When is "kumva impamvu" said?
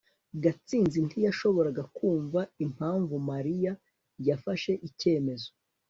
1.95-3.15